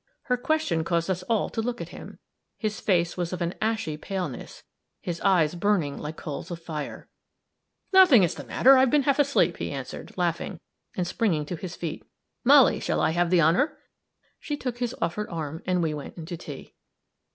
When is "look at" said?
1.61-1.89